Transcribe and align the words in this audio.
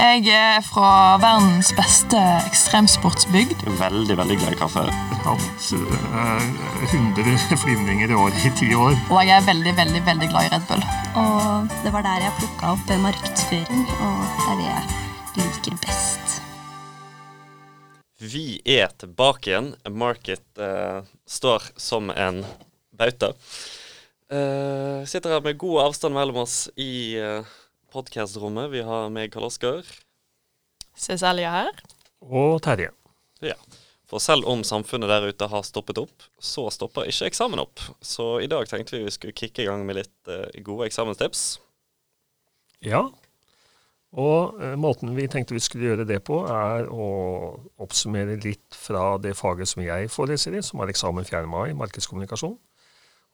Jeg 0.00 0.30
er 0.32 0.62
fra 0.64 1.18
verdens 1.20 1.74
beste 1.76 2.16
ekstremsportsbygd. 2.48 3.66
Veldig, 3.76 4.14
veldig 4.16 4.38
glad 4.40 4.54
i 4.54 4.56
kaffe. 4.56 4.84
Hatt 5.26 5.66
uh, 5.76 6.46
100 6.86 7.58
flyvninger 7.60 8.08
i 8.08 8.16
året 8.16 8.46
i 8.48 8.52
ti 8.56 8.70
år. 8.72 8.96
Og 9.12 9.20
jeg 9.20 9.34
er 9.36 9.44
veldig, 9.44 9.74
veldig 9.76 10.00
veldig 10.06 10.30
glad 10.32 10.48
i 10.48 10.52
Red 10.54 10.64
Bull. 10.70 10.86
Og 11.20 11.76
det 11.84 11.92
var 11.92 12.06
der 12.08 12.24
jeg 12.24 12.38
plukka 12.38 12.72
opp 12.78 12.94
markedsføring, 13.04 13.84
og 14.00 14.24
det 14.24 14.48
er 14.48 14.56
det 14.62 14.70
jeg 14.70 15.44
liker 15.44 15.78
best. 15.84 16.40
Vi 18.32 18.46
er 18.64 18.96
tilbake 19.04 19.52
igjen. 19.52 19.72
Market 19.92 20.64
uh, 20.64 21.04
står 21.28 21.74
som 21.76 22.08
en 22.16 22.40
bauta. 22.96 23.34
Uh, 24.32 25.04
sitter 25.04 25.36
her 25.36 25.44
med 25.44 25.60
god 25.60 25.90
avstand 25.90 26.16
mellom 26.16 26.46
oss 26.46 26.70
i 26.80 27.20
uh, 27.20 27.44
podkastrommet. 27.92 28.70
Vi 28.72 28.82
har 28.86 29.10
meg, 29.12 29.32
Karl 29.34 29.48
Oskar. 29.48 29.86
Cecilia 30.96 31.52
her. 31.54 31.84
Og 32.20 32.60
Terje. 32.64 32.92
Ja. 33.44 33.56
For 34.10 34.22
selv 34.22 34.48
om 34.50 34.64
samfunnet 34.66 35.10
der 35.10 35.28
ute 35.30 35.46
har 35.52 35.62
stoppet 35.66 36.00
opp, 36.02 36.24
så 36.42 36.66
stopper 36.74 37.06
ikke 37.10 37.28
eksamen 37.30 37.62
opp. 37.62 37.82
Så 38.02 38.40
i 38.42 38.48
dag 38.50 38.66
tenkte 38.68 38.96
vi 38.96 39.04
vi 39.06 39.14
skulle 39.14 39.36
kicke 39.36 39.62
i 39.62 39.68
gang 39.68 39.84
med 39.86 40.00
litt 40.00 40.30
uh, 40.30 40.48
gode 40.66 40.88
eksamenstips. 40.90 41.60
Ja. 42.82 43.04
Og 44.10 44.58
eh, 44.58 44.74
måten 44.74 45.12
vi 45.14 45.28
tenkte 45.30 45.54
vi 45.54 45.62
skulle 45.62 45.92
gjøre 45.92 46.06
det 46.08 46.18
på, 46.26 46.40
er 46.50 46.88
å 46.90 47.04
oppsummere 47.78 48.34
litt 48.42 48.74
fra 48.74 49.14
det 49.22 49.36
faget 49.38 49.70
som 49.70 49.84
jeg 49.84 50.10
foreleser 50.10 50.56
i, 50.58 50.62
som 50.66 50.82
er 50.82 50.90
eksamen 50.90 51.28
4. 51.28 51.44
mai, 51.46 51.70
markedskommunikasjon. 51.78 52.56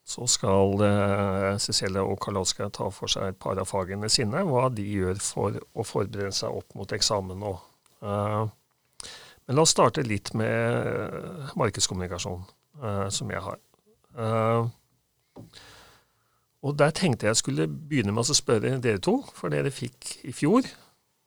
Så 0.06 0.26
skal 0.30 0.84
eh, 0.86 1.56
Cecilia 1.58 2.04
og 2.06 2.20
Karl 2.22 2.38
ta 2.70 2.90
for 2.94 3.10
seg 3.10 3.32
et 3.32 3.38
par 3.42 3.58
av 3.58 3.66
fagene 3.66 4.10
sine, 4.12 4.44
hva 4.46 4.68
de 4.70 4.84
gjør 4.86 5.18
for 5.18 5.58
å 5.74 5.86
forberede 5.86 6.34
seg 6.36 6.54
opp 6.54 6.76
mot 6.78 6.92
eksamen 6.94 7.40
nå. 7.42 7.54
Eh, 8.06 8.44
men 9.46 9.58
la 9.58 9.62
oss 9.62 9.74
starte 9.74 10.06
litt 10.06 10.32
med 10.38 10.86
eh, 10.86 11.50
markedskommunikasjon, 11.58 12.46
eh, 12.82 13.08
som 13.14 13.34
jeg 13.34 13.42
har. 13.42 13.58
Eh, 14.16 15.50
og 16.66 16.78
der 16.78 16.94
tenkte 16.94 17.28
jeg 17.28 17.38
skulle 17.42 17.66
begynne 17.66 18.14
med 18.14 18.26
å 18.26 18.38
spørre 18.38 18.78
dere 18.82 19.02
to, 19.02 19.20
for 19.34 19.54
dere 19.54 19.74
fikk 19.74 20.20
i 20.26 20.34
fjor 20.34 20.66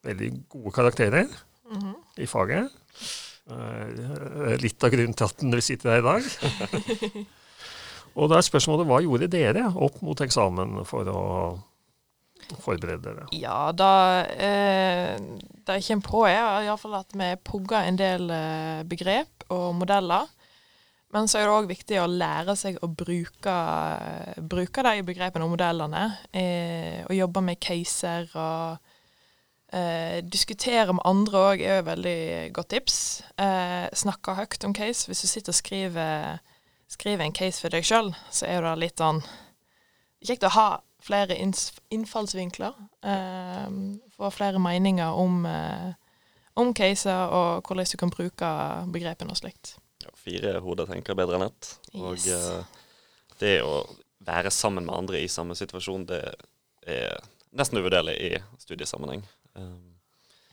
veldig 0.07 0.29
gode 0.49 0.71
karakterer 0.75 1.27
mm 1.27 1.79
-hmm. 1.79 1.95
i 2.17 2.25
faget. 2.25 2.71
Uh, 3.49 4.55
litt 4.61 4.83
av 4.83 4.91
grunnen 4.93 5.13
til 5.13 5.25
at 5.25 5.39
dere 5.41 5.61
sitter 5.61 5.89
her 5.89 5.99
i 5.99 6.01
dag. 6.01 7.25
og 8.15 8.31
da 8.31 8.39
er 8.39 8.47
spørsmålet 8.47 8.89
hva 8.89 9.01
gjorde 9.05 9.31
dere 9.31 9.67
opp 9.75 10.01
mot 10.05 10.21
eksamen 10.25 10.81
for 10.89 11.09
å 11.11 11.21
forberede 12.63 13.03
dere? 13.05 13.27
Ja, 13.35 13.69
da 13.75 13.91
eh, 14.33 15.15
jeg 15.69 15.85
kommer 15.85 16.07
på, 16.07 16.25
er 16.29 16.65
iallfall 16.65 16.99
at 17.01 17.13
vi 17.13 17.29
pugger 17.45 17.85
en 17.85 17.99
del 17.99 18.29
eh, 18.33 18.83
begrep 18.89 19.49
og 19.53 19.73
modeller 19.77 20.29
men 21.15 21.25
så 21.29 21.39
er 21.39 21.47
det 21.47 21.55
òg 21.55 21.69
viktig 21.71 21.97
å 21.97 22.09
lære 22.09 22.53
seg 22.57 22.77
å 22.85 22.89
bruke, 22.93 23.55
bruke 24.51 24.83
de 24.85 25.05
begrepene 25.07 25.47
og 25.47 25.55
modellene. 25.55 26.03
Eh, 26.29 27.01
og 27.07 27.15
jobbe 27.17 27.41
med 27.47 27.57
caser 27.65 28.29
og 28.37 28.77
eh, 29.73 30.19
diskutere 30.21 30.93
med 30.93 31.05
andre 31.09 31.41
òg 31.47 31.63
er 31.65 31.79
et 31.79 31.87
veldig 31.87 32.19
godt 32.53 32.69
tips. 32.75 32.99
Eh, 33.41 33.87
snakke 33.97 34.37
høyt 34.37 34.69
om 34.69 34.75
case. 34.77 35.09
Hvis 35.09 35.25
du 35.25 35.31
sitter 35.31 35.55
og 35.55 35.57
skriver, 35.57 36.45
skriver 36.89 37.25
en 37.25 37.35
case 37.35 37.61
for 37.61 37.73
deg 37.73 37.85
sjøl, 37.85 38.13
så 38.33 38.47
er 38.49 38.65
det 38.65 38.75
litt 38.81 39.01
sånn 39.01 39.21
kjekt 40.25 40.47
å 40.47 40.53
ha 40.55 40.69
flere 40.99 41.37
innfallsvinkler. 41.39 42.75
Eh, 43.07 43.67
få 44.17 44.31
flere 44.35 44.59
meninger 44.59 45.15
om, 45.15 45.45
eh, 45.45 45.93
om 46.59 46.73
caser 46.75 47.29
og 47.31 47.67
hvordan 47.67 47.87
du 47.87 47.97
kan 48.01 48.11
bruke 48.11 48.55
begrepene 48.91 49.31
og 49.31 49.39
slikt 49.39 49.77
fire 50.19 50.59
hoder 50.63 50.89
tenker 50.89 51.17
bedre 51.17 51.39
enn 51.39 51.47
ett. 51.47 51.71
Og 51.97 52.27
eh, 52.29 52.61
det 53.41 53.55
å 53.65 53.81
være 54.27 54.51
sammen 54.53 54.87
med 54.87 54.95
andre 54.95 55.23
i 55.23 55.31
samme 55.31 55.57
situasjon, 55.57 56.07
det 56.09 56.23
er 56.89 57.19
nesten 57.55 57.79
uvurderlig 57.81 58.15
i 58.29 58.31
studiesammenheng. 58.61 59.23
Um, 59.57 59.95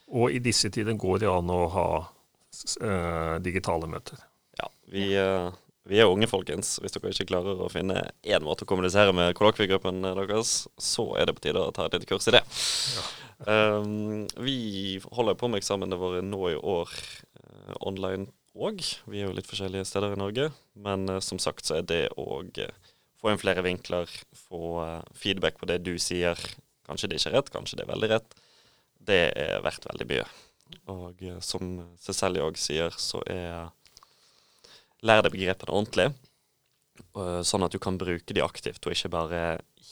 og 0.07 0.33
i 0.33 0.41
disse 0.41 0.71
tider 0.73 0.97
går 0.97 1.21
det 1.23 1.29
an 1.29 1.51
å 1.51 1.61
ha 1.73 1.87
uh, 1.99 3.35
digitale 3.43 3.89
møter. 3.91 4.21
Ja, 4.57 4.69
vi, 4.89 5.09
uh, 5.19 5.51
vi, 5.87 5.99
er 6.01 6.11
unge, 6.11 6.29
folkens. 6.29 6.75
Hvis 6.83 6.95
dere 6.95 7.13
ikke 7.13 7.29
klarer 7.33 7.61
å 7.63 7.69
finne 7.71 8.03
én 8.27 8.45
måte 8.45 8.65
å 8.65 8.69
kommunisere 8.69 9.15
med 9.15 9.35
kollokviegruppen 9.37 10.03
deres, 10.05 10.65
så 10.77 11.09
er 11.19 11.29
det 11.29 11.37
på 11.37 11.47
tide 11.47 11.63
å 11.63 11.73
ta 11.75 11.87
et 11.87 11.97
lite 11.97 12.09
kurs 12.09 12.27
i 12.29 12.35
det. 12.37 12.43
Ja. 12.97 13.07
Um, 13.47 14.25
vi 14.41 14.97
holder 15.13 15.37
på 15.37 15.49
med 15.51 15.61
eksamene 15.61 15.99
våre 15.99 16.23
nå 16.25 16.41
i 16.49 16.57
år 16.57 16.93
online 17.85 18.27
òg. 18.57 18.81
Vi 19.07 19.21
er 19.21 19.27
jo 19.27 19.35
litt 19.37 19.49
forskjellige 19.49 19.87
steder 19.87 20.15
i 20.15 20.19
Norge. 20.19 20.49
Men 20.79 21.07
uh, 21.09 21.21
som 21.23 21.39
sagt 21.41 21.67
så 21.67 21.79
er 21.79 21.87
det 21.87 22.03
å 22.17 22.41
uh, 22.43 22.91
få 23.21 23.31
inn 23.31 23.41
flere 23.41 23.65
vinkler, 23.65 24.11
få 24.47 24.63
uh, 24.81 25.15
feedback 25.17 25.59
på 25.61 25.69
det 25.69 25.81
du 25.85 25.95
sier. 26.01 26.39
Kanskje 26.87 27.11
det 27.11 27.21
ikke 27.21 27.33
er 27.33 27.39
rett, 27.39 27.53
kanskje 27.53 27.79
det 27.79 27.87
er 27.87 27.93
veldig 27.93 28.11
rett. 28.15 28.37
Det 29.07 29.23
er 29.39 29.63
verdt 29.63 29.87
veldig 29.89 30.09
mye. 30.09 30.27
Og 30.91 31.21
som 31.43 31.77
Cecilie 31.99 32.43
òg 32.43 32.57
sier, 32.59 32.91
så 32.99 33.21
er 33.31 33.69
Lær 35.05 35.21
deg 35.25 35.35
begrepene 35.35 35.73
ordentlig, 35.73 36.07
sånn 37.45 37.65
at 37.65 37.73
du 37.73 37.77
kan 37.81 37.99
bruke 38.01 38.33
de 38.33 38.41
aktivt, 38.41 38.85
og 38.85 38.95
ikke 38.95 39.13
bare 39.13 39.41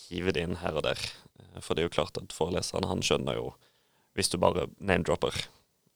hive 0.07 0.33
det 0.33 0.45
inn 0.45 0.57
her 0.61 0.77
og 0.79 0.85
der. 0.87 1.01
For 1.61 1.75
det 1.75 1.83
er 1.83 1.89
jo 1.89 1.95
klart 1.97 2.17
at 2.19 2.33
foreleseren 2.35 2.87
han 2.89 3.03
skjønner 3.05 3.37
jo 3.37 3.51
hvis 4.15 4.31
du 4.31 4.39
bare 4.39 4.69
name-dropper. 4.79 5.35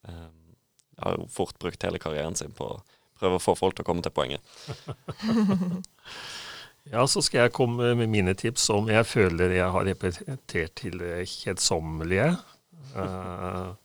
Jeg 0.06 1.03
har 1.06 1.16
jo 1.16 1.28
fort 1.31 1.56
brukt 1.62 1.84
hele 1.88 2.02
karrieren 2.02 2.36
sin 2.36 2.52
på 2.56 2.68
å 2.68 2.80
prøve 3.19 3.40
å 3.40 3.44
få 3.44 3.56
folk 3.59 3.78
til 3.78 3.86
å 3.86 3.88
komme 3.88 4.03
til 4.03 4.16
poenget. 4.16 4.44
ja, 6.94 7.06
så 7.08 7.24
skal 7.24 7.46
jeg 7.46 7.56
komme 7.56 7.94
med 8.00 8.12
mine 8.12 8.36
tips 8.38 8.68
som 8.69 8.92
jeg 8.92 9.08
føler 9.08 9.56
jeg 9.56 9.72
har 9.75 9.88
repetert 9.88 10.75
til 10.80 11.00
det 11.02 11.24
kjedsommelige. 11.31 12.34
Uh, 12.96 13.75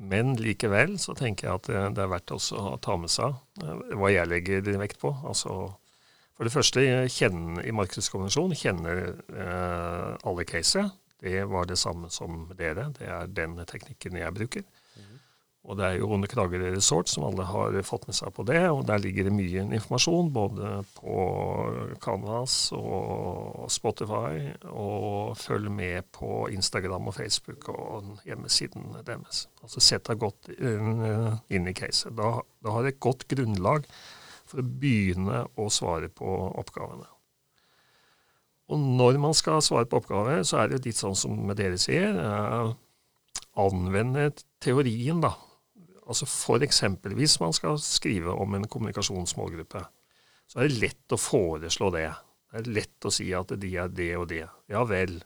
men 0.00 0.32
likevel 0.40 0.96
så 1.02 1.12
tenker 1.18 1.48
jeg 1.48 1.60
at 1.60 1.94
det 1.96 2.02
er 2.02 2.10
verdt 2.10 2.32
også 2.32 2.56
å 2.72 2.78
ta 2.82 2.96
med 2.96 3.12
seg 3.12 3.36
uh, 3.62 3.82
hva 4.00 4.12
jeg 4.12 4.30
legger 4.30 4.72
vekt 4.80 5.00
på. 5.02 5.12
Altså, 5.28 5.56
for 6.40 6.48
det 6.48 6.54
første, 6.54 6.82
kjenner, 7.12 7.60
i 7.68 7.72
markedskonvensjon 7.76 8.54
kjenner 8.56 9.00
eh, 9.28 10.12
alle 10.24 10.46
caset. 10.48 10.94
Det 11.20 11.42
var 11.44 11.66
det 11.68 11.76
samme 11.76 12.08
som 12.08 12.46
dere. 12.56 12.86
Det 12.96 13.04
er 13.04 13.28
den 13.36 13.58
teknikken 13.68 14.16
jeg 14.16 14.32
bruker. 14.38 14.64
Og 15.70 15.76
det 15.78 15.84
er 15.86 16.00
jo 16.00 16.16
Kragerø 16.26 16.72
Resort 16.74 17.06
som 17.12 17.28
alle 17.28 17.44
har 17.46 17.76
fått 17.86 18.08
med 18.08 18.16
seg 18.18 18.32
på 18.34 18.42
det. 18.48 18.58
Og 18.72 18.82
der 18.88 18.98
ligger 18.98 19.28
det 19.28 19.34
mye 19.36 19.62
informasjon 19.78 20.32
både 20.34 20.70
på 20.96 21.18
Canvas 22.02 22.72
og 22.74 23.68
Spotify. 23.70 24.50
Og 24.66 25.36
følg 25.38 25.70
med 25.70 26.08
på 26.16 26.48
Instagram 26.50 27.06
og 27.06 27.14
Facebook 27.14 27.68
og 27.70 28.08
hjemmesiden 28.26 28.88
deres. 29.06 29.44
Altså 29.62 29.82
sett 29.84 30.10
deg 30.10 30.18
godt 30.18 30.50
inn 30.58 31.70
i 31.70 31.76
caset. 31.78 32.16
Da, 32.18 32.40
da 32.64 32.74
har 32.74 32.82
du 32.82 32.90
et 32.90 33.04
godt 33.06 33.28
grunnlag 33.30 33.86
for 34.50 34.64
å 34.64 34.66
begynne 34.66 35.44
å 35.54 35.68
svare 35.70 36.08
på 36.10 36.32
oppgavene. 36.58 37.06
Og 38.70 38.82
når 38.98 39.20
man 39.22 39.34
skal 39.38 39.62
svare 39.62 39.86
på 39.90 40.00
oppgaver, 40.02 40.42
så 40.46 40.64
er 40.64 40.72
det 40.72 40.82
litt 40.88 40.98
sånn 40.98 41.14
som 41.18 41.38
dere 41.58 41.78
sier. 41.78 42.18
Eh, 42.18 42.74
anvende 43.58 44.32
teorien, 44.62 45.22
da 45.22 45.36
Altså 46.10 46.26
F.eks. 46.26 46.82
hvis 47.14 47.38
man 47.40 47.52
skal 47.54 47.78
skrive 47.78 48.34
om 48.34 48.54
en 48.54 48.66
kommunikasjonsmålgruppe, 48.68 49.84
så 50.50 50.58
er 50.58 50.68
det 50.68 50.80
lett 50.82 51.14
å 51.14 51.18
foreslå 51.20 51.92
det. 51.94 52.08
Det 52.50 52.58
er 52.58 52.72
lett 52.80 53.06
å 53.06 53.12
si 53.14 53.28
at 53.36 53.52
de 53.62 53.74
er 53.78 53.92
det 53.94 54.10
og 54.18 54.26
det. 54.32 54.46
Ja 54.70 54.82
vel. 54.88 55.20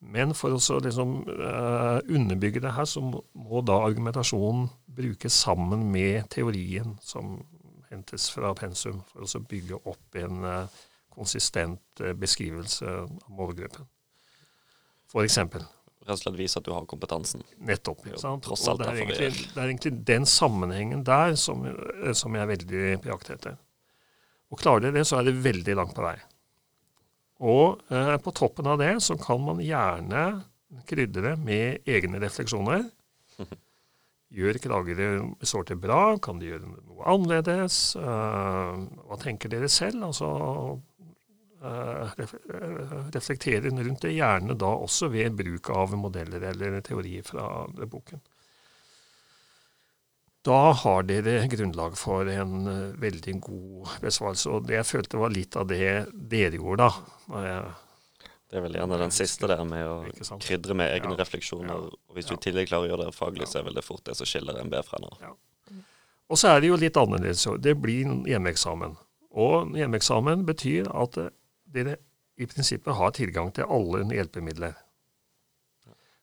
Men 0.00 0.32
for 0.32 0.56
å 0.56 0.78
liksom, 0.80 1.10
uh, 1.28 2.00
underbygge 2.08 2.62
det 2.64 2.72
her, 2.72 2.88
så 2.88 3.02
må 3.04 3.60
da 3.60 3.76
argumentasjonen 3.84 4.70
brukes 4.88 5.36
sammen 5.36 5.84
med 5.92 6.30
teorien 6.32 6.96
som 7.04 7.36
hentes 7.90 8.30
fra 8.32 8.54
pensum, 8.56 9.02
for 9.10 9.28
å 9.28 9.42
bygge 9.50 9.82
opp 9.84 10.16
en 10.16 10.46
uh, 10.46 10.80
konsistent 11.12 12.00
uh, 12.00 12.14
beskrivelse 12.16 12.88
av 13.02 13.12
målgruppen. 13.28 13.84
For 15.12 15.26
eksempel 15.26 15.66
rett 16.06 16.16
og 16.16 16.22
slett 16.22 16.38
vise 16.38 16.60
at 16.60 16.66
du 16.66 16.72
har 16.74 16.86
kompetansen. 16.88 17.42
Nettopp. 17.68 18.04
ikke 18.06 18.20
sant? 18.20 18.44
Tross 18.46 18.66
alt 18.70 18.82
det 18.82 18.88
er, 18.88 19.00
egentlig, 19.04 19.30
det 19.54 19.60
er 19.60 19.68
egentlig 19.68 19.94
den 20.08 20.28
sammenhengen 20.28 21.04
der 21.06 21.36
som, 21.40 21.66
eh, 21.68 22.12
som 22.16 22.36
jeg 22.36 22.44
er 22.44 22.52
veldig 22.54 22.84
på 23.04 23.12
jakt 23.12 23.32
etter. 23.36 23.58
Og 24.50 24.60
klarer 24.60 24.88
dere 24.88 24.98
det, 25.00 25.06
så 25.06 25.20
er 25.20 25.28
det 25.28 25.38
veldig 25.44 25.76
langt 25.78 25.94
på 25.96 26.04
vei. 26.04 26.16
Og 27.40 27.80
eh, 27.92 28.16
på 28.20 28.32
toppen 28.36 28.68
av 28.68 28.80
det 28.80 28.94
så 29.04 29.16
kan 29.20 29.42
man 29.44 29.62
gjerne 29.64 30.24
krydre 30.88 31.36
med 31.40 31.88
egne 31.88 32.20
refleksjoner. 32.22 32.86
Gjør 34.40 34.60
Kragerø 34.62 35.08
til 35.42 35.78
bra? 35.82 36.02
Kan 36.22 36.38
de 36.38 36.52
gjøre 36.52 36.68
noe 36.68 37.06
annerledes? 37.10 37.96
Eh, 37.98 38.74
hva 39.08 39.18
tenker 39.22 39.50
dere 39.52 39.70
selv? 39.72 40.04
Altså, 40.10 40.28
eh, 41.62 42.12
ref- 42.18 42.36
eh, 42.54 42.92
reflektere 43.14 43.70
rundt 43.70 44.00
det, 44.06 44.14
gjerne 44.16 44.56
da 44.58 44.70
også 44.80 45.10
ved 45.12 45.36
bruk 45.38 45.70
av 45.70 45.92
modeller 45.96 46.42
eller 46.50 46.80
teorier 46.86 47.22
fra 47.26 47.66
boken. 47.86 48.20
Da 50.42 50.72
har 50.72 51.02
dere 51.04 51.42
grunnlag 51.52 51.98
for 52.00 52.28
en 52.32 52.66
eh, 52.66 52.94
veldig 53.02 53.34
god 53.44 53.90
besvarelse. 54.00 54.48
Og 54.54 54.66
det 54.70 54.78
jeg 54.78 54.88
følte 54.88 55.20
var 55.20 55.34
litt 55.34 55.56
av 55.60 55.66
det 55.68 56.06
dere 56.32 56.56
gjorde 56.56 56.86
da. 56.88 57.74
Det 58.50 58.58
er 58.58 58.64
vel 58.64 58.74
gjerne 58.80 58.96
den 58.98 59.12
siste 59.14 59.46
der 59.46 59.60
med 59.68 59.84
å 59.86 59.98
krydre 60.42 60.74
med 60.74 60.90
egne 60.96 61.12
Ja. 61.12 61.18
refleksjoner. 61.20 61.84
Og 62.08 62.16
hvis 62.16 62.26
du 62.26 62.34
i 62.34 62.40
tillegg 62.42 62.66
klarer 62.72 62.88
å 62.88 62.90
gjøre 62.94 63.10
det 63.10 63.14
faglig, 63.14 63.46
så 63.46 63.60
er 63.60 63.68
vel 63.68 63.76
det 63.76 63.84
fort 63.86 64.02
det 64.08 64.16
som 64.18 64.26
skiller 64.26 64.58
MB 64.64 64.80
fra 64.88 64.98
nå. 65.04 65.12
Og 66.30 66.38
så 66.38 66.48
er 66.56 66.60
det 66.64 66.68
jo 66.72 66.76
litt 66.80 66.96
annerledes. 66.98 67.44
Det 67.60 67.76
blir 67.78 68.06
en 68.08 68.24
hjemmeeksamen. 68.26 68.96
Og 69.38 69.76
hjemmeeksamen 69.78 70.42
betyr 70.48 70.88
at 70.90 71.18
dere 71.74 71.96
i 72.40 72.46
prinsippet 72.48 72.96
har 72.96 73.16
tilgang 73.16 73.50
til 73.54 73.68
alle 73.68 74.04
hjelpemidler. 74.14 74.76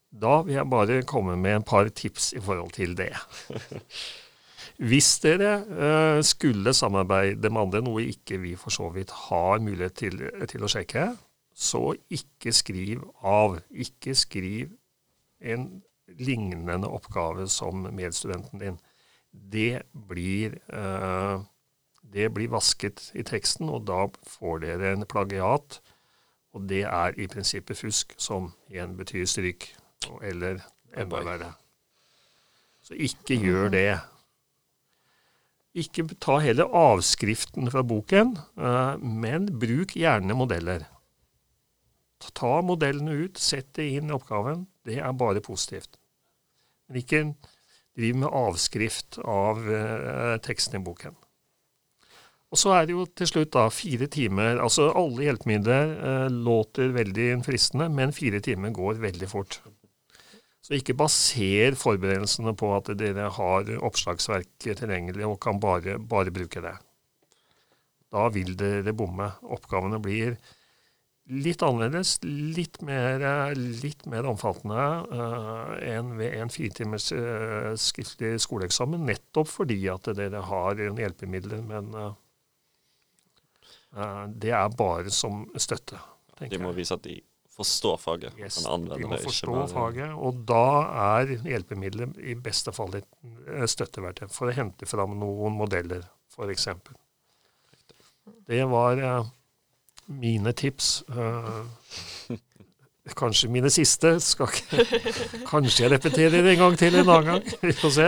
Da 0.08 0.40
vil 0.46 0.56
jeg 0.56 0.72
bare 0.72 1.04
komme 1.08 1.36
med 1.38 1.60
en 1.60 1.68
par 1.68 1.90
tips 1.90 2.32
i 2.34 2.42
forhold 2.42 2.72
til 2.78 2.96
det. 2.98 3.12
Hvis 4.90 5.18
dere 5.24 5.54
eh, 5.66 6.20
skulle 6.26 6.74
samarbeide 6.74 7.50
med 7.50 7.62
andre, 7.62 7.82
noe 7.82 8.06
ikke 8.06 8.38
vi 8.42 8.54
for 8.60 8.74
så 8.74 8.90
vidt 8.94 9.12
har 9.28 9.62
mulighet 9.64 9.98
til, 9.98 10.22
til 10.50 10.64
å 10.64 10.70
sjekke, 10.70 11.10
så 11.58 11.96
ikke 12.14 12.54
skriv 12.54 13.02
av. 13.26 13.58
Ikke 13.74 14.14
skriv 14.18 14.76
en 15.42 15.82
lignende 16.18 16.90
oppgave 16.90 17.48
som 17.52 17.88
medstudenten 17.94 18.62
din. 18.62 18.78
Det 19.32 19.84
blir, 19.92 20.60
eh, 20.70 21.42
det 22.14 22.30
blir 22.34 22.52
vasket 22.52 23.10
i 23.18 23.24
teksten, 23.28 23.70
og 23.70 23.86
da 23.90 24.08
får 24.38 24.64
dere 24.64 24.94
en 24.96 25.06
plagiat. 25.10 25.80
Og 26.56 26.68
det 26.70 26.84
er 26.88 27.18
i 27.20 27.28
prinsippet 27.30 27.78
fusk, 27.78 28.16
som 28.22 28.52
igjen 28.72 28.96
betyr 28.98 29.28
stryk, 29.30 29.70
eller 30.24 30.62
enda 30.98 31.24
verre. 31.26 31.52
Så 32.88 32.96
ikke 32.96 33.36
gjør 33.42 33.74
det. 33.74 33.90
Ikke 35.78 36.08
ta 36.24 36.40
heller 36.42 36.72
avskriften 36.74 37.70
fra 37.70 37.84
boken, 37.86 38.38
eh, 38.58 38.96
men 38.98 39.52
bruk 39.60 39.94
gjerne 40.00 40.38
modeller. 40.38 40.88
Ta 42.34 42.62
modellene 42.66 43.14
ut, 43.28 43.38
sett 43.38 43.76
det 43.78 43.92
inn 44.00 44.10
i 44.10 44.16
oppgaven. 44.16 44.66
Det 44.88 44.98
er 44.98 45.14
bare 45.14 45.44
positivt. 45.44 46.00
Men 46.88 47.02
ikke 47.04 47.22
driv 47.98 48.18
med 48.24 48.34
avskrift 48.34 49.20
av 49.22 49.62
eh, 49.70 50.38
teksten 50.42 50.80
i 50.80 50.84
boken. 50.84 51.18
Og 52.48 52.60
så 52.62 52.72
er 52.78 52.86
det 52.88 52.96
jo 52.96 53.04
til 53.12 53.28
slutt 53.28 53.52
da 53.56 53.66
fire 53.74 54.08
timer. 54.12 54.62
Altså 54.64 54.88
alle 54.96 55.26
hjelpemidler 55.26 55.96
eh, 55.98 56.28
låter 56.32 56.94
veldig 56.96 57.30
fristende, 57.46 57.90
men 57.92 58.16
fire 58.16 58.40
timer 58.44 58.72
går 58.76 59.02
veldig 59.04 59.30
fort. 59.32 59.60
Så 60.64 60.78
ikke 60.78 60.96
baser 61.00 61.76
forberedelsene 61.80 62.54
på 62.60 62.74
at 62.76 62.92
dere 63.00 63.30
har 63.36 63.72
oppslagsverk 63.88 64.50
tilgjengelig 64.64 65.28
og 65.28 65.40
kan 65.44 65.60
bare, 65.64 65.98
bare 66.00 66.34
bruke 66.36 66.64
det. 66.64 66.76
Da 68.12 68.30
vil 68.32 68.56
dere 68.60 68.96
bomme. 68.96 69.30
Oppgavene 69.44 70.00
blir 70.04 70.38
litt 71.28 71.64
annerledes, 71.66 72.18
litt 72.24 72.80
mer, 72.88 73.22
eh, 73.22 73.56
litt 73.84 74.06
mer 74.08 74.28
omfattende 74.30 74.84
uh, 75.12 75.74
enn 75.84 76.14
ved 76.20 76.38
en 76.40 76.52
firetimers 76.52 77.10
uh, 77.12 77.74
skriftlig 77.80 78.38
skoleeksamen, 78.44 79.04
nettopp 79.10 79.52
fordi 79.52 79.82
at 79.92 80.08
dere 80.18 80.46
har 80.48 80.80
hjelpemidler, 80.80 81.66
men 81.68 81.92
eh, 81.92 82.08
eh, 82.08 82.16
det 84.38 84.52
er 84.54 84.70
bare 84.78 85.10
som 85.14 85.46
støtte, 85.58 85.98
De 86.52 86.58
må 86.62 86.70
vise 86.78 86.94
at 86.94 87.02
de 87.08 87.16
forstår 87.58 87.98
faget. 87.98 88.36
Yes, 88.38 88.60
de 88.62 89.08
må 89.10 89.18
forstå 89.18 89.54
bare- 89.56 89.72
faget, 89.72 90.12
og 90.14 90.44
da 90.46 90.60
er 91.22 91.32
hjelpemidler 91.42 92.12
i 92.22 92.36
beste 92.36 92.70
fall 92.76 92.94
et 93.00 93.08
eh, 93.48 93.66
støtteverktøy 93.66 94.28
for 94.30 94.52
å 94.52 94.54
hente 94.54 94.86
fram 94.86 95.16
noen 95.18 95.58
modeller, 95.58 96.04
f.eks. 96.36 96.68
Det 98.48 98.62
var 98.70 99.02
eh, 99.02 99.24
mine 100.08 100.54
tips. 100.54 101.04
Kanskje 103.16 103.48
mine 103.50 103.70
siste. 103.72 104.10
Skal 104.20 104.50
ikke, 104.52 104.84
kanskje 105.48 105.84
jeg 105.86 105.92
repeterer 105.94 106.42
det 106.44 106.54
en 106.56 106.60
gang 106.60 106.78
til 106.80 106.96
en 107.00 107.10
annen 107.10 107.28
gang. 107.30 107.44
Vi 107.62 107.72
får 107.78 107.94
se. 107.96 108.08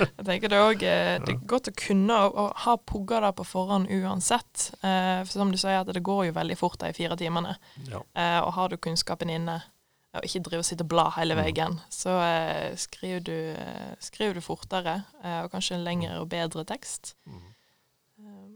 Jeg 0.00 0.24
tenker 0.26 0.48
Det 0.50 0.56
er 0.58 0.64
også, 0.64 0.86
eh, 0.90 1.18
det 1.24 1.34
er 1.36 1.42
godt 1.52 1.68
å 1.70 1.74
kunne 1.78 2.16
å, 2.26 2.46
ha 2.64 2.74
pugga 2.76 3.20
det 3.26 3.30
på 3.38 3.46
forhånd 3.46 3.86
uansett. 3.94 4.70
Eh, 4.82 5.20
for 5.22 5.32
som 5.36 5.52
du 5.54 5.58
sier, 5.60 5.78
at 5.84 5.92
det 5.94 6.02
går 6.02 6.26
jo 6.30 6.32
veldig 6.40 6.56
fort 6.58 6.78
de 6.82 6.90
fire 6.96 7.16
timene. 7.20 7.54
Ja. 7.86 8.02
Eh, 8.16 8.40
og 8.42 8.52
har 8.58 8.68
du 8.72 8.76
kunnskapen 8.76 9.30
inne, 9.30 9.60
og 10.16 10.26
ikke 10.26 10.42
drive 10.48 10.64
og 10.64 10.66
sitte 10.66 10.82
og 10.82 10.90
bla 10.90 11.06
hele 11.14 11.36
Mm. 11.38 11.44
veien, 11.44 11.78
så 11.94 12.16
skriver, 12.74 13.20
du, 13.22 13.56
skriver 14.02 14.34
du 14.34 14.40
fortere, 14.42 15.04
og 15.44 15.52
kanskje 15.52 15.76
en 15.76 15.84
lengre 15.86 16.16
og 16.18 16.28
bedre 16.32 16.64
tekst. 16.66 17.14
Mm. 17.30 17.46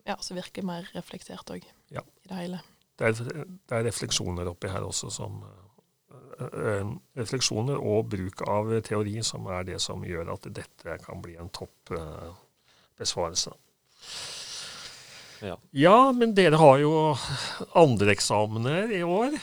Ja, 0.04 0.16
så 0.20 0.34
virker 0.34 0.60
det 0.60 0.64
mer 0.66 0.88
reflektert 0.96 1.46
òg, 1.54 1.62
Ja. 1.94 2.00
i 2.24 2.28
det 2.28 2.36
hele. 2.36 2.60
Det 2.98 3.06
er, 3.06 3.46
det 3.46 3.70
er 3.78 3.84
refleksjoner 3.86 4.46
oppi 4.50 4.68
her 4.68 4.82
også 4.82 5.10
som 5.14 5.44
Refleksjoner 7.18 7.78
og 7.78 8.08
bruk 8.12 8.42
av 8.48 8.72
teori 8.86 9.20
som 9.26 9.46
er 9.52 9.66
det 9.68 9.80
som 9.82 10.04
gjør 10.06 10.32
at 10.34 10.48
dette 10.54 10.98
kan 11.04 11.22
bli 11.22 11.36
en 11.40 11.52
topp 11.54 11.94
eh, 11.96 12.32
besvarelse. 12.98 13.54
Ja. 15.44 15.58
Ja, 15.70 15.98
men 16.16 16.34
dere 16.36 16.58
har 16.60 16.78
jo 16.80 16.92
andre 17.76 18.14
eksamener 18.14 18.92
i 18.94 19.02
år. 19.04 19.36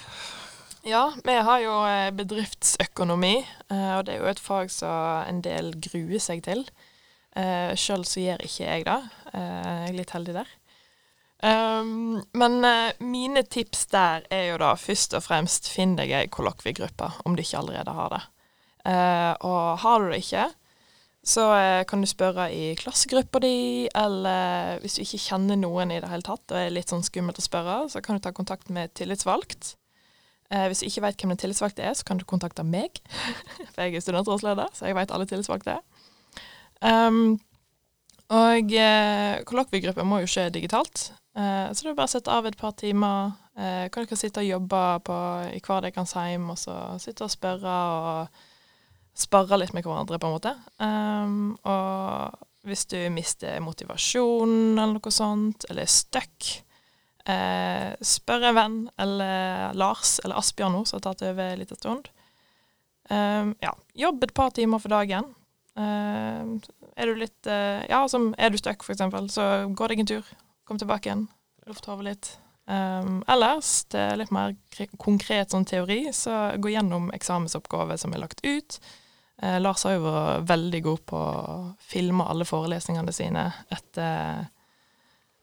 Ja, 0.88 1.12
vi 1.24 1.34
har 1.46 1.60
jo 1.62 1.74
eh, 1.86 2.10
bedriftsøkonomi, 2.18 3.36
eh, 3.70 3.92
og 4.00 4.08
det 4.08 4.16
er 4.16 4.24
jo 4.24 4.32
et 4.32 4.42
fag 4.42 4.72
som 4.74 5.28
en 5.30 5.44
del 5.46 5.76
gruer 5.78 6.22
seg 6.24 6.42
til. 6.48 6.66
Sjøl 7.80 8.02
så 8.04 8.20
gjør 8.20 8.42
ikke 8.44 8.66
jeg 8.66 8.84
det. 8.90 8.98
Eh, 9.32 9.68
jeg 9.68 9.92
er 9.92 9.96
litt 9.96 10.12
heldig 10.12 10.34
der. 10.42 10.50
Um, 11.42 12.22
men 12.38 12.60
uh, 12.62 12.92
mine 13.02 13.42
tips 13.44 13.88
der 13.90 14.28
er 14.30 14.52
jo 14.52 14.60
da 14.62 14.76
først 14.78 15.16
og 15.18 15.24
fremst 15.26 15.72
finn 15.74 15.96
deg 15.98 16.14
ei 16.14 16.28
kollokviegruppe, 16.30 17.08
om 17.26 17.34
du 17.34 17.42
ikke 17.42 17.58
allerede 17.64 17.96
har 17.98 18.12
det. 18.14 18.22
Uh, 18.86 19.34
og 19.50 19.80
har 19.82 20.02
du 20.02 20.12
det 20.12 20.20
ikke, 20.22 20.46
så 21.26 21.48
uh, 21.50 21.82
kan 21.90 22.02
du 22.02 22.10
spørre 22.10 22.48
i 22.54 22.76
klassegruppa 22.78 23.42
di, 23.42 23.90
eller 23.98 24.82
hvis 24.84 25.00
du 25.00 25.04
ikke 25.06 25.24
kjenner 25.26 25.58
noen 25.58 25.94
i 25.94 26.00
det 26.02 26.12
hele 26.14 26.26
tatt, 26.26 26.46
og 26.54 26.60
er 26.62 26.74
litt 26.74 26.94
sånn 26.94 27.06
skummelt 27.06 27.42
å 27.42 27.46
spørre, 27.46 27.78
så 27.90 28.04
kan 28.06 28.18
du 28.18 28.26
ta 28.26 28.34
kontakt 28.38 28.70
med 28.70 28.94
tillitsvalgt. 28.98 29.76
Hvis 30.52 30.82
du 30.82 30.90
ikke 30.90 31.06
vet 31.06 31.22
hvem 31.22 31.32
den 31.32 31.40
tillitsvalgte 31.40 31.86
er, 31.88 31.94
så 31.96 32.04
kan 32.04 32.20
du 32.20 32.26
kontakte 32.28 32.66
meg. 32.68 32.98
For 33.72 33.86
jeg 33.86 33.96
er 33.96 34.04
studentrådsleder, 34.04 34.74
så 34.76 34.90
jeg 34.90 34.98
vet 34.98 35.14
alle 35.16 35.28
tillitsvalgte. 35.30 35.78
Um, 36.84 37.40
og 38.32 38.76
eh, 38.76 39.40
kollokviegruppen 39.48 40.08
må 40.08 40.22
jo 40.24 40.28
skje 40.28 40.50
digitalt, 40.52 41.10
eh, 41.36 41.68
så 41.72 41.84
det 41.84 41.92
er 41.92 41.98
bare 41.98 42.10
å 42.10 42.16
sette 42.16 42.34
av 42.34 42.48
et 42.50 42.58
par 42.60 42.76
timer. 42.80 43.34
Eh, 43.56 43.88
kan 43.92 44.06
dere 44.06 44.20
sitte 44.20 44.44
og 44.44 44.50
jobbe 44.50 44.86
på, 45.08 45.18
i 45.56 45.60
hver 45.64 45.86
deres 45.88 46.16
heim, 46.18 46.50
og 46.54 46.60
så 46.60 46.78
sitte 47.04 47.28
og 47.28 47.34
spørre 47.34 47.76
og 47.98 48.42
sparre 49.18 49.60
litt 49.60 49.74
med 49.76 49.86
hverandre, 49.86 50.20
på 50.20 50.30
en 50.30 50.36
måte. 50.38 50.56
Um, 50.80 51.54
og 51.68 52.40
hvis 52.68 52.86
du 52.92 52.98
mister 53.14 53.60
motivasjon 53.64 54.78
eller 54.78 54.96
noe 54.96 55.14
sånt, 55.14 55.66
eller 55.70 55.86
er 55.86 55.92
stuck, 55.92 56.52
eh, 57.26 57.92
spør 58.02 58.50
en 58.50 58.58
venn, 58.58 58.80
eller 59.02 59.76
Lars 59.78 60.20
eller 60.24 60.40
Asbjørn 60.42 60.78
nå, 60.78 60.86
som 60.86 61.00
har 61.00 61.10
tatt 61.10 61.26
over 61.28 61.52
en 61.52 61.62
liten 61.62 61.80
stund. 61.80 62.12
Um, 63.12 63.56
ja, 63.60 63.74
jobb 63.98 64.24
et 64.24 64.34
par 64.38 64.54
timer 64.56 64.80
for 64.80 64.94
dagen. 64.94 65.34
Uh, 65.76 66.60
er 67.00 67.08
du 67.08 67.16
litt 67.16 67.48
uh, 67.48 67.82
Ja, 67.88 68.04
som 68.12 68.34
er 68.38 68.52
du 68.52 68.60
stuck, 68.60 68.84
eksempel, 68.88 69.28
så 69.32 69.68
gå 69.68 69.90
deg 69.92 70.04
en 70.04 70.10
tur. 70.14 70.32
Kom 70.68 70.80
tilbake 70.80 71.10
igjen. 71.10 71.28
Luft 71.70 71.86
hodet 71.90 72.08
litt. 72.08 72.32
Um, 72.72 73.20
ellers, 73.28 73.84
det 73.92 74.00
er 74.00 74.18
litt 74.22 74.32
mer 74.32 74.54
konkret 75.02 75.52
sånn 75.52 75.68
teori, 75.68 76.06
så 76.16 76.54
gå 76.62 76.72
gjennom 76.72 77.10
eksamensoppgaver 77.16 78.00
som 78.00 78.14
er 78.16 78.24
lagt 78.24 78.44
ut. 78.46 78.80
Eh, 79.42 79.58
Lars 79.60 79.84
har 79.88 79.96
jo 79.98 80.06
vært 80.06 80.48
veldig 80.52 80.82
god 80.86 81.06
på 81.10 81.20
å 81.20 81.60
filme 81.82 82.26
alle 82.30 82.46
forelesningene 82.46 83.14
sine 83.16 83.48
etter, 83.74 84.46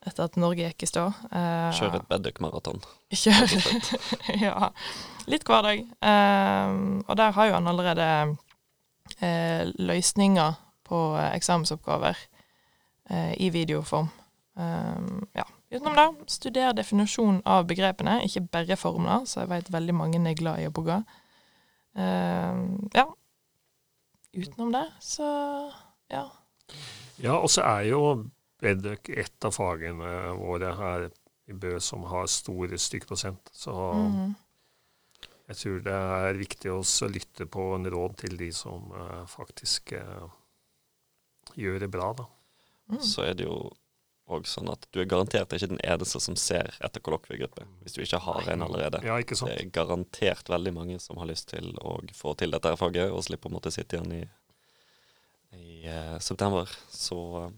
etter 0.07 0.29
at 0.29 0.39
Norge 0.39 0.69
gikk 0.69 0.87
i 0.87 0.91
stå. 0.93 1.07
Eh, 1.35 1.71
Kjør 1.75 1.99
et 1.99 2.07
Bedduck-maraton. 2.11 2.79
Kjør. 3.11 3.57
ja. 4.47 4.71
Litt 5.27 5.49
hver 5.49 5.67
dag. 5.67 5.83
Um, 5.99 7.01
og 7.09 7.19
der 7.19 7.35
har 7.35 7.51
jo 7.51 7.57
han 7.59 7.73
allerede 7.75 8.09
eh, 9.19 9.67
løsninger 9.83 10.55
på 10.87 11.03
eh, 11.19 11.35
eksamensoppgaver 11.35 12.17
eh, 13.11 13.35
i 13.43 13.51
videoform. 13.51 14.09
Um, 14.59 15.23
ja. 15.39 15.45
Utenom 15.71 15.95
det, 15.95 16.31
studer 16.33 16.73
definisjon 16.75 17.43
av 17.47 17.67
begrepene, 17.69 18.17
ikke 18.27 18.43
bare 18.51 18.77
formler, 18.81 19.23
så 19.29 19.45
jeg 19.45 19.51
vet 19.53 19.73
veldig 19.73 19.95
mange 19.95 20.19
er 20.27 20.35
glad 20.39 20.59
i 20.63 20.67
å 20.67 20.73
pugge. 20.75 20.97
Um, 21.95 22.89
ja. 22.95 23.05
Utenom 24.35 24.73
det, 24.75 24.85
så 25.05 25.29
ja. 26.11 26.25
Ja, 27.23 27.37
og 27.39 27.51
så 27.51 27.63
er 27.67 27.87
jo 27.93 28.03
Bedøk 28.59 29.07
et 29.15 29.45
av 29.47 29.55
fagene 29.55 30.33
våre 30.35 30.73
her 30.75 31.05
i 31.47 31.55
Bø 31.55 31.77
som 31.79 32.03
har 32.11 32.27
stor 32.27 32.73
stykkprosent. 32.75 33.53
Så 33.55 33.71
Mhm. 33.95 34.35
jeg 35.49 35.57
tror 35.57 35.79
det 35.85 35.95
er 35.95 36.35
viktig 36.35 36.71
å 36.73 36.83
lytte 37.09 37.47
på 37.47 37.75
en 37.77 37.87
råd 37.87 38.17
til 38.17 38.37
de 38.37 38.51
som 38.53 38.91
uh, 38.91 39.25
faktisk 39.27 39.93
uh, 39.93 40.27
gjør 41.55 41.79
det 41.79 41.91
bra, 41.91 42.13
da. 42.13 42.27
Mm. 42.91 43.01
Så 43.01 43.23
er 43.23 43.35
det 43.35 43.47
jo 43.47 43.71
òg 44.29 44.49
sånn 44.49 44.69
at 44.73 44.85
du 44.93 45.01
er 45.01 45.09
garantert 45.09 45.53
ikke 45.57 45.71
den 45.71 45.81
eneste 45.81 46.21
som 46.21 46.37
ser 46.39 46.71
etter 46.85 47.03
kollokviegruppe, 47.05 47.65
hvis 47.83 47.97
du 47.97 48.03
ikke 48.05 48.21
har 48.27 48.51
en 48.53 48.65
allerede. 48.67 49.01
Ja, 49.07 49.17
ikke 49.21 49.39
sant? 49.39 49.55
Det 49.55 49.63
er 49.63 49.71
garantert 49.73 50.51
veldig 50.53 50.75
mange 50.77 50.99
som 51.03 51.21
har 51.21 51.31
lyst 51.31 51.49
til 51.55 51.71
å 51.81 51.97
få 52.17 52.35
til 52.39 52.53
dette 52.53 52.75
faget, 52.81 53.09
og 53.13 53.25
slippe 53.25 53.49
å 53.49 53.55
måtte 53.55 53.73
sitte 53.75 53.97
igjen 53.97 54.15
i, 54.19 54.23
i 55.57 55.69
uh, 55.89 56.19
september. 56.25 56.69
Så 56.93 57.19
uh, 57.47 57.49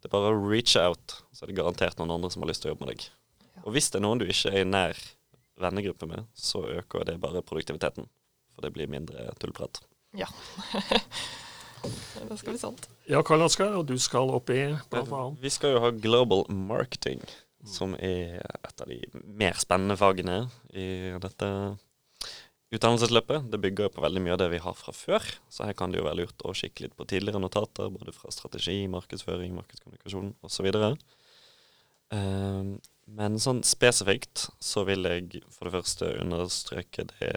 det 0.00 0.10
er 0.10 0.16
bare 0.16 0.32
å 0.32 0.42
reach 0.42 0.74
out, 0.80 1.20
så 1.30 1.44
er 1.44 1.52
det 1.52 1.58
garantert 1.60 2.00
noen 2.00 2.16
andre 2.16 2.32
som 2.32 2.42
har 2.42 2.50
lyst 2.50 2.64
til 2.64 2.72
å 2.72 2.74
jobbe 2.74 2.86
med 2.86 2.94
deg. 2.94 3.06
Ja. 3.50 3.64
Og 3.66 3.74
hvis 3.76 3.90
det 3.92 4.00
er 4.00 4.06
noen 4.06 4.22
du 4.22 4.26
ikke 4.26 4.54
er 4.54 4.64
i 4.64 4.68
nær 4.68 5.04
vennegruppe 5.60 6.08
med, 6.08 6.26
så 6.34 6.64
øker 6.80 7.04
det 7.06 7.20
bare 7.22 7.44
produktiviteten. 7.46 8.08
For 8.54 8.64
det 8.64 8.72
blir 8.74 8.90
mindre 8.90 9.30
tullprat. 9.38 9.82
Det 11.82 12.38
skal 12.38 12.54
bli 12.54 12.60
sant. 12.60 12.88
Ja, 13.10 13.22
Karl 13.26 13.44
Oskar, 13.44 13.74
og 13.78 13.86
du 13.88 13.96
skal 14.00 14.30
opp 14.34 14.50
i 14.54 14.62
blant 14.92 15.40
Vi 15.42 15.52
skal 15.52 15.76
jo 15.76 15.84
ha 15.84 15.90
global 15.90 16.44
marketing, 16.52 17.22
som 17.66 17.94
er 17.98 18.40
et 18.40 18.82
av 18.82 18.90
de 18.90 19.00
mer 19.24 19.58
spennende 19.60 19.96
fagene 20.00 20.42
i 20.72 21.16
dette 21.22 21.48
utdannelsesløpet. 22.70 23.48
Det 23.50 23.60
bygger 23.60 23.88
jo 23.88 23.94
på 23.96 24.04
veldig 24.04 24.22
mye 24.24 24.36
av 24.36 24.42
det 24.44 24.50
vi 24.52 24.62
har 24.62 24.76
fra 24.78 24.94
før, 24.94 25.26
så 25.50 25.66
her 25.66 25.76
kan 25.78 25.90
det 25.90 26.00
jo 26.00 26.06
være 26.06 26.22
lurt 26.22 26.46
å 26.46 26.54
kikke 26.56 26.86
litt 26.86 26.96
på 26.98 27.08
tidligere 27.10 27.42
notater, 27.42 27.90
både 27.90 28.14
fra 28.14 28.30
strategi, 28.34 28.84
markedsføring, 28.92 29.56
markedskommunikasjon 29.58 30.32
osv. 30.46 30.70
Um, 32.10 32.76
men 33.10 33.38
sånn 33.42 33.64
spesifikt 33.66 34.48
så 34.62 34.84
vil 34.86 35.06
jeg 35.06 35.42
for 35.50 35.66
det 35.66 35.74
første 35.78 36.14
understreke 36.22 37.08
det 37.16 37.34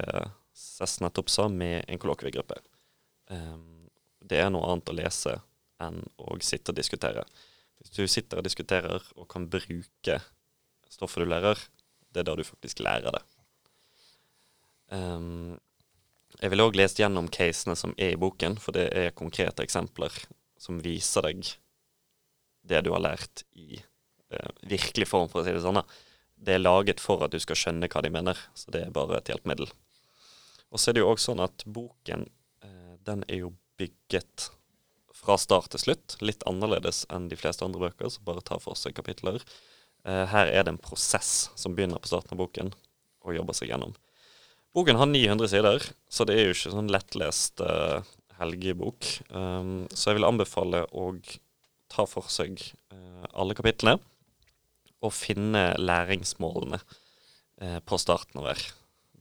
Cess 0.54 1.00
nettopp 1.02 1.32
sa, 1.34 1.48
med 1.50 1.82
en 1.90 2.00
kollokviegruppe. 2.02 2.60
Um, 3.34 3.73
det 4.34 4.42
er 4.42 4.50
noe 4.54 4.66
annet 4.72 4.90
å 4.90 4.98
lese 4.98 5.38
enn 5.84 6.02
å 6.18 6.38
sitte 6.42 6.74
og 6.74 6.80
diskutere. 6.80 7.26
Hvis 7.80 7.94
du 7.94 8.04
sitter 8.08 8.40
og 8.40 8.48
diskuterer 8.48 9.04
og 9.18 9.28
kan 9.30 9.46
bruke 9.52 10.20
stoffet 10.90 11.24
du 11.24 11.30
lærer, 11.30 11.60
det 12.14 12.24
er 12.24 12.30
da 12.30 12.36
du 12.38 12.46
faktisk 12.46 12.82
lærer 12.86 13.14
det. 13.14 13.24
Um, 14.94 15.58
jeg 16.40 16.52
ville 16.54 16.66
òg 16.66 16.78
lest 16.78 17.00
gjennom 17.02 17.30
casene 17.34 17.76
som 17.78 17.94
er 17.98 18.14
i 18.14 18.20
boken, 18.20 18.58
for 18.62 18.76
det 18.76 18.88
er 18.98 19.16
konkrete 19.18 19.66
eksempler 19.66 20.14
som 20.60 20.82
viser 20.84 21.28
deg 21.28 21.54
det 22.64 22.84
du 22.86 22.94
har 22.94 23.04
lært 23.04 23.44
i 23.60 23.78
eh, 23.78 24.52
virkelig 24.70 25.10
form, 25.10 25.30
for 25.32 25.42
å 25.42 25.46
si 25.46 25.54
det 25.56 25.64
sånn. 25.64 25.82
Det 26.44 26.56
er 26.56 26.64
laget 26.64 27.04
for 27.04 27.26
at 27.26 27.34
du 27.34 27.40
skal 27.44 27.60
skjønne 27.60 27.90
hva 27.92 28.04
de 28.04 28.12
mener, 28.14 28.40
så 28.56 28.72
det 28.74 28.86
er 28.86 28.96
bare 28.96 29.20
et 29.20 29.32
hjelpemiddel. 29.32 29.68
Og 30.72 30.80
så 30.80 30.90
er 30.90 30.98
det 30.98 31.04
jo 31.04 31.12
også 31.12 31.32
sånn 31.32 31.44
at 31.44 31.66
boken, 31.68 32.26
eh, 32.64 32.96
den 33.08 33.26
er 33.28 33.44
jo 33.44 33.52
bygget 33.84 34.50
fra 35.24 35.38
start 35.40 35.72
til 35.74 35.84
slutt. 35.86 36.18
Litt 36.24 36.44
annerledes 36.50 37.04
enn 37.14 37.30
de 37.32 37.40
fleste 37.40 37.66
andre 37.68 37.86
bøker 37.86 38.12
som 38.12 38.26
bare 38.28 38.44
tar 38.46 38.64
for 38.64 38.80
seg 38.80 38.96
kapitler. 38.98 39.44
Eh, 40.08 40.26
her 40.32 40.50
er 40.50 40.66
det 40.66 40.74
en 40.74 40.82
prosess 40.82 41.52
som 41.60 41.76
begynner 41.76 42.02
på 42.02 42.12
starten 42.12 42.36
av 42.36 42.42
boken, 42.44 42.74
og 43.24 43.38
jobber 43.38 43.56
seg 43.56 43.72
gjennom. 43.72 43.96
Boken 44.74 44.98
har 44.98 45.08
900 45.08 45.52
sider, 45.52 45.88
så 46.10 46.26
det 46.26 46.36
er 46.36 46.48
jo 46.48 46.56
ikke 46.56 46.74
sånn 46.74 46.90
lettlest 46.90 47.62
uh, 47.62 48.02
helgebok. 48.40 49.06
Um, 49.30 49.84
så 49.94 50.10
jeg 50.10 50.18
vil 50.18 50.26
anbefale 50.26 50.82
å 50.90 51.12
ta 51.94 52.08
for 52.10 52.26
seg 52.32 52.58
eh, 52.58 53.26
alle 53.38 53.54
kapitlene 53.54 54.00
og 55.04 55.12
finne 55.14 55.74
læringsmålene 55.78 56.80
eh, 56.80 57.80
på 57.86 58.00
starten 58.02 58.40
av 58.42 58.48
hver. 58.48 58.64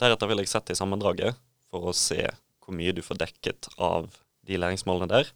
Deretter 0.00 0.30
vil 0.30 0.40
jeg 0.40 0.52
sette 0.52 0.72
i 0.74 0.78
sammendraget 0.78 1.36
for 1.68 1.90
å 1.90 1.96
se 1.96 2.22
hvor 2.62 2.76
mye 2.78 2.94
du 2.94 3.02
får 3.04 3.20
dekket 3.26 3.68
av 3.82 4.08
de 4.46 4.58
læringsmålene 4.58 5.10
der, 5.10 5.30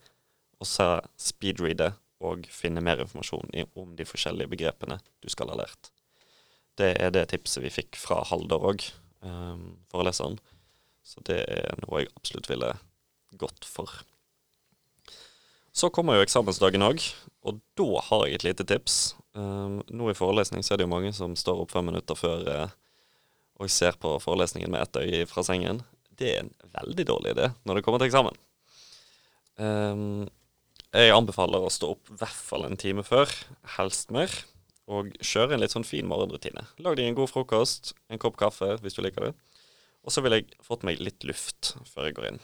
og 0.61 0.69
så 0.69 1.01
speedreade 1.21 1.93
og 2.25 2.47
finne 2.51 2.81
mer 2.85 3.03
informasjon 3.05 3.53
om 3.77 3.93
de 3.97 4.07
forskjellige 4.09 4.51
begrepene 4.55 4.99
du 5.23 5.29
skal 5.33 5.53
ha 5.53 5.59
lært. 5.61 5.91
Det 6.77 6.93
er 7.01 7.13
det 7.13 7.29
tipset 7.33 7.65
vi 7.65 7.73
fikk 7.73 7.97
fra 8.01 8.23
Halder 8.29 8.65
òg, 8.71 8.85
um, 9.25 9.77
foreleseren. 9.93 10.39
Så 11.07 11.23
det 11.29 11.39
er 11.49 11.77
noe 11.85 12.03
jeg 12.03 12.13
absolutt 12.19 12.51
ville 12.51 12.73
gått 13.39 13.69
for. 13.69 13.93
Så 15.77 15.91
kommer 15.93 16.17
jo 16.17 16.25
eksamensdagen 16.25 16.85
òg, 16.85 17.05
og 17.47 17.61
da 17.79 17.89
har 18.09 18.27
jeg 18.27 18.41
et 18.41 18.47
lite 18.49 18.67
tips. 18.69 19.15
Um, 19.37 19.83
nå 19.93 20.11
i 20.11 20.17
forelesning 20.17 20.65
så 20.65 20.75
er 20.75 20.81
det 20.81 20.89
jo 20.89 20.95
mange 20.95 21.13
som 21.17 21.37
står 21.37 21.63
opp 21.65 21.75
fem 21.77 21.89
minutter 21.89 22.19
før 22.19 22.49
uh, 22.49 22.77
og 23.61 23.73
ser 23.73 23.97
på 24.01 24.17
forelesningen 24.21 24.73
med 24.73 24.85
ett 24.85 25.01
øye 25.01 25.29
fra 25.29 25.45
sengen. 25.47 25.83
Det 26.17 26.33
er 26.33 26.45
en 26.45 26.53
veldig 26.77 27.09
dårlig 27.09 27.37
idé 27.37 27.51
når 27.65 27.79
det 27.79 27.85
kommer 27.87 28.01
til 28.01 28.11
eksamen. 28.11 28.37
Um, 29.57 30.27
jeg 30.97 31.13
anbefaler 31.13 31.65
å 31.65 31.73
stå 31.73 31.95
opp 31.95 32.11
i 32.13 32.19
hvert 32.21 32.45
fall 32.49 32.67
en 32.67 32.79
time 32.81 33.05
før, 33.05 33.31
helst 33.77 34.13
mer, 34.15 34.33
og 34.87 35.11
kjøre 35.19 35.57
en 35.57 35.63
litt 35.63 35.75
sånn 35.75 35.87
fin 35.87 36.07
morgenrutine. 36.09 36.63
Lag 36.85 36.97
deg 36.99 37.11
en 37.11 37.19
god 37.19 37.33
frokost, 37.33 37.95
en 38.13 38.21
kopp 38.23 38.39
kaffe 38.41 38.77
hvis 38.83 38.97
du 38.97 39.03
liker 39.05 39.29
det. 39.29 39.33
Og 40.07 40.15
så 40.15 40.23
vil 40.23 40.37
jeg 40.37 40.53
fått 40.63 40.87
meg 40.87 41.03
litt 41.03 41.27
luft 41.27 41.75
før 41.91 42.09
jeg 42.09 42.17
går 42.19 42.29
inn. 42.31 42.43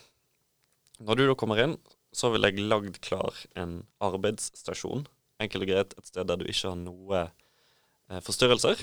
Når 1.03 1.19
du 1.19 1.25
da 1.29 1.37
kommer 1.39 1.63
inn, 1.63 1.77
så 2.13 2.33
vil 2.35 2.45
jeg 2.45 2.67
lagd 2.67 2.99
klar 3.05 3.39
en 3.59 3.81
arbeidsstasjon. 4.05 5.07
Enkelt 5.43 5.65
og 5.65 5.71
greit 5.71 5.95
et 5.97 6.11
sted 6.11 6.29
der 6.29 6.41
du 6.41 6.45
ikke 6.45 6.73
har 6.73 6.81
noe 6.81 7.23
eh, 7.23 8.21
forstyrrelser. 8.25 8.83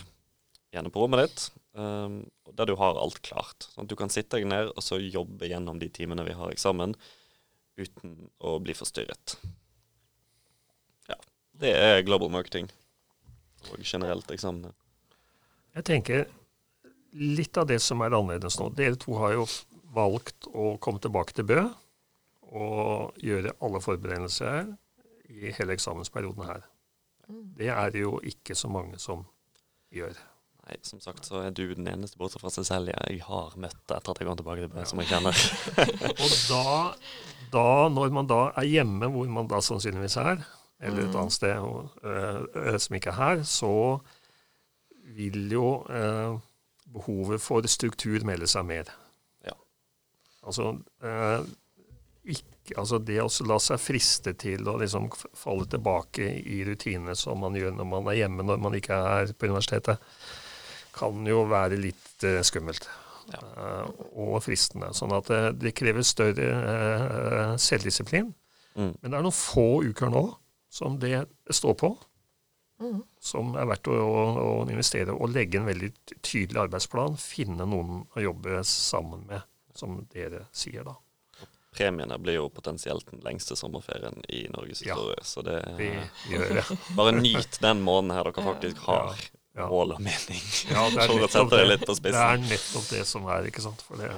Gjerne 0.73 0.91
på 0.93 1.01
rommet 1.01 1.25
ditt, 1.25 1.45
um, 1.73 2.21
der 2.53 2.69
du 2.69 2.75
har 2.79 2.97
alt 3.01 3.21
klart. 3.25 3.67
Sånn 3.73 3.87
at 3.87 3.91
du 3.91 3.97
kan 3.99 4.11
sitte 4.13 4.37
deg 4.37 4.49
ned 4.49 4.71
og 4.71 4.83
så 4.85 4.99
jobbe 5.01 5.49
gjennom 5.49 5.79
de 5.81 5.89
timene 5.93 6.25
vi 6.27 6.35
har 6.37 6.51
eksamen, 6.53 6.93
uten 7.79 8.15
å 8.39 8.57
bli 8.63 8.75
forstyrret. 8.77 9.37
Ja. 11.09 11.17
Det 11.61 11.73
er 11.75 12.05
global 12.07 12.31
marketing. 12.33 12.69
Og 13.71 13.83
generelt 13.83 14.29
eksamen. 14.31 14.71
Jeg 15.75 15.85
tenker 15.87 16.25
litt 17.11 17.57
av 17.57 17.67
det 17.69 17.79
som 17.83 18.01
er 18.05 18.15
annerledes 18.15 18.59
nå. 18.59 18.69
Dere 18.77 18.99
to 18.99 19.17
har 19.19 19.35
jo 19.35 19.45
valgt 19.95 20.47
å 20.53 20.75
komme 20.81 21.01
tilbake 21.01 21.35
til 21.35 21.47
Bø 21.49 21.61
og 22.49 23.17
gjøre 23.21 23.53
alle 23.61 23.81
forberedelser 23.83 24.71
i 25.29 25.53
hele 25.53 25.75
eksamensperioden 25.75 26.47
her. 26.47 26.63
Det 27.29 27.69
er 27.69 27.93
det 27.93 28.01
jo 28.01 28.17
ikke 28.25 28.57
så 28.57 28.71
mange 28.71 28.97
som 29.01 29.25
gjør. 29.93 30.15
Nei, 30.69 30.77
som 30.85 30.99
sagt 31.01 31.25
så 31.25 31.39
er 31.41 31.53
du 31.55 31.63
den 31.73 31.87
eneste 31.89 32.19
bortsett 32.19 32.43
fra 32.43 32.51
Cecilie 32.53 32.93
jeg 33.09 33.23
har 33.25 33.55
møtt 33.57 33.89
etter 33.89 34.11
at 34.11 34.19
jeg 34.21 34.27
kom 34.27 34.37
tilbake 34.37 34.61
til 34.61 34.69
Bø, 34.69 34.83
som 34.85 34.99
jeg 35.01 35.09
kjenner. 35.09 35.39
Og 36.21 36.33
da, 36.51 36.65
da, 37.55 37.69
når 37.89 38.11
man 38.13 38.27
da 38.29 38.41
er 38.59 38.67
hjemme, 38.69 39.09
hvor 39.09 39.31
man 39.33 39.49
da 39.49 39.63
sannsynligvis 39.65 40.19
er, 40.21 40.43
eller 40.79 41.07
et 41.07 41.17
annet 41.17 41.33
sted 41.33 41.57
og, 41.57 41.89
øh, 42.05 42.75
som 42.79 42.95
ikke 42.95 43.09
er 43.09 43.17
her, 43.17 43.41
så 43.49 43.71
vil 45.17 45.49
jo 45.51 45.71
øh, 45.89 46.37
behovet 46.93 47.41
for 47.41 47.65
struktur 47.67 48.21
melde 48.27 48.47
seg 48.47 48.67
mer. 48.69 48.91
Ja. 49.47 49.55
Altså, 50.45 50.75
øh, 51.01 51.49
ikke, 52.29 52.77
altså 52.77 52.99
det 53.01 53.17
å 53.23 53.31
la 53.49 53.57
seg 53.63 53.81
friste 53.81 54.35
til 54.37 54.69
å 54.69 54.77
liksom 54.79 55.09
falle 55.33 55.65
tilbake 55.71 56.29
i 56.45 56.61
rutinene 56.67 57.17
som 57.17 57.41
man 57.41 57.57
gjør 57.57 57.73
når 57.73 57.89
man 57.89 58.11
er 58.11 58.21
hjemme 58.21 58.45
når 58.45 58.61
man 58.61 58.77
ikke 58.77 59.01
er 59.17 59.33
på 59.33 59.49
universitetet, 59.49 59.97
kan 60.95 61.25
jo 61.27 61.43
være 61.49 61.79
litt 61.79 62.25
øh, 62.27 62.41
skummelt. 62.45 62.87
Ja. 63.29 63.39
Eh, 63.61 64.05
og 64.17 64.39
fristende. 64.43 64.91
Sånn 64.97 65.13
at 65.15 65.29
det, 65.29 65.41
det 65.61 65.75
krever 65.77 66.05
større 66.07 66.49
eh, 66.73 67.55
selvdisiplin. 67.61 68.31
Mm. 68.75 68.93
Men 69.01 69.09
det 69.09 69.17
er 69.17 69.25
noen 69.25 69.35
få 69.35 69.83
uker 69.85 70.11
nå 70.13 70.23
som 70.69 70.99
det 71.01 71.23
står 71.49 71.75
på, 71.81 71.89
mm. 72.81 72.97
som 73.25 73.55
er 73.57 73.67
verdt 73.71 73.89
å, 73.89 73.95
å, 73.97 74.23
å 74.45 74.51
investere 74.69 75.15
og 75.15 75.33
legge 75.33 75.57
en 75.59 75.69
veldig 75.69 75.89
tydelig 76.21 76.61
arbeidsplan. 76.67 77.17
Finne 77.21 77.65
noen 77.69 78.03
å 78.13 78.23
jobbe 78.23 78.61
sammen 78.69 79.25
med, 79.29 79.45
som 79.77 79.97
dere 80.13 80.45
sier 80.55 80.85
da. 80.85 80.95
Premiene 81.73 82.17
blir 82.21 82.39
jo 82.39 82.47
potensielt 82.49 83.05
den 83.11 83.21
lengste 83.25 83.55
sommerferien 83.57 84.21
i 84.29 84.47
Norges 84.53 84.81
Ja. 84.85 84.95
historie. 84.95 85.19
Så 85.23 85.43
det 85.45 85.59
Vi 85.77 85.89
er 85.89 86.07
gjør 86.31 86.55
det. 86.59 86.63
Bare 86.97 87.13
nyt 87.17 87.59
den 87.61 87.83
måneden 87.85 88.15
her 88.17 88.29
dere 88.29 88.45
faktisk 88.45 88.81
har 88.87 89.13
Ja. 89.13 89.27
Mål 89.57 89.95
og 89.97 90.01
mening. 90.01 90.43
Ja, 90.69 90.85
det 90.93 91.03
er 91.03 91.15
nettopp 91.23 91.49
det 91.51 91.57
det. 91.59 91.67
litt 91.73 91.85
på 91.89 91.95
Det 92.03 92.13
er 92.15 92.37
nettopp 92.43 92.89
det 92.93 93.05
som 93.07 93.25
er, 93.27 93.47
ikke 93.49 93.61
sant. 93.65 93.81
For 93.87 93.97
det, 93.99 94.11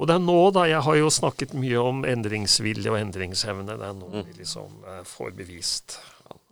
og 0.00 0.08
det 0.08 0.14
er 0.16 0.22
nå, 0.24 0.38
da. 0.56 0.64
Jeg 0.66 0.82
har 0.82 0.96
jo 0.98 1.10
snakket 1.12 1.52
mye 1.54 1.78
om 1.78 2.00
endringsvilje 2.08 2.90
og 2.90 2.98
endringsevne. 2.98 3.76
Det 3.78 3.86
er 3.86 3.94
nå 3.94 4.08
Mm. 4.10 4.24
vi 4.26 4.32
liksom 4.40 4.82
eh, 4.88 5.02
får 5.06 5.30
bevist. 5.36 5.98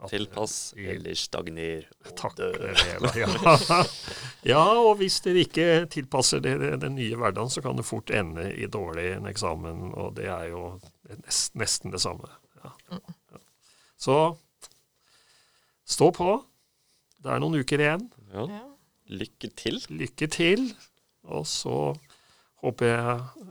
Ja, 0.00 0.07
Tilpass 0.09 0.73
vi- 0.76 0.87
eller 0.95 1.14
stagner 1.14 1.85
og 2.07 2.14
Takk 2.17 2.37
dø. 2.37 2.50
det. 2.52 2.75
Ja. 3.17 3.85
ja, 4.52 4.62
og 4.81 4.97
hvis 5.00 5.19
dere 5.25 5.43
ikke 5.45 5.87
tilpasser 5.93 6.40
dere 6.40 6.76
den 6.81 6.95
nye 6.97 7.17
hverdagen, 7.17 7.50
så 7.52 7.61
kan 7.64 7.76
det 7.76 7.85
fort 7.85 8.11
ende 8.11 8.47
i 8.55 8.67
dårlig 8.67 9.17
en 9.17 9.26
eksamen, 9.29 9.90
og 9.95 10.14
det 10.17 10.29
er 10.33 10.49
jo 10.52 10.81
nest, 11.26 11.55
nesten 11.55 11.90
det 11.93 12.00
samme. 12.00 12.29
Ja. 12.64 12.73
Ja. 12.93 12.99
Så 14.00 14.17
stå 15.85 16.11
på. 16.17 16.45
Det 17.21 17.33
er 17.33 17.43
noen 17.43 17.61
uker 17.61 17.83
igjen. 17.85 18.07
Ja. 18.33 18.47
Ja. 18.49 18.62
Lykke 19.11 19.50
til. 19.59 19.81
Lykke 19.93 20.29
til. 20.31 20.71
Og 21.29 21.45
så 21.49 21.77
håper 22.62 22.93
jeg 22.93 23.50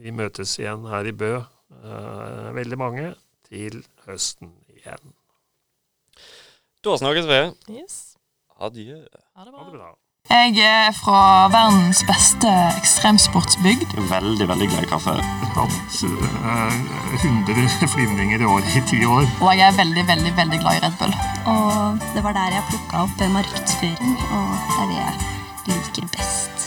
vi 0.00 0.12
møtes 0.16 0.54
igjen 0.60 0.86
her 0.88 1.08
i 1.08 1.12
Bø, 1.12 1.32
eh, 1.40 2.46
veldig 2.56 2.78
mange, 2.80 3.08
til 3.48 3.82
høsten 4.06 4.52
igjen. 4.72 5.12
Da 6.80 6.94
snakkes 6.96 7.28
vi. 7.28 7.40
Yes. 7.76 7.98
Adjø. 8.60 9.02
Ha 9.36 9.44
det 9.44 9.52
Ha 9.56 9.64
det 9.66 9.74
bra. 9.74 9.90
Jeg 10.28 10.52
er 10.60 10.92
fra 10.92 11.48
verdens 11.48 12.02
beste 12.04 12.50
ekstremsportsbygd. 12.76 13.96
Veldig, 14.10 14.48
veldig 14.48 14.68
glad 14.68 14.84
i 14.84 14.90
kaffe. 14.90 15.14
Hatt 15.56 16.02
eh, 16.04 16.76
100 17.24 17.88
flyvninger 17.94 18.44
i 18.44 18.44
året 18.44 18.76
i 18.76 18.84
ti 18.90 19.00
år. 19.04 19.24
Og 19.40 19.56
jeg 19.56 19.66
er 19.66 19.76
veldig, 19.80 20.06
veldig, 20.12 20.36
veldig 20.36 20.60
glad 20.60 20.76
i 20.76 20.84
Red 20.84 21.00
Bull. 21.00 21.16
Og 21.54 22.04
det 22.14 22.24
var 22.26 22.36
der 22.36 22.58
jeg 22.58 22.68
plukka 22.68 23.04
opp 23.06 23.28
markedsføring, 23.32 24.16
og 24.30 24.56
det 24.76 24.82
er 24.84 24.92
det 24.92 25.72
jeg 25.72 25.80
liker 25.80 26.12
best. 26.18 26.59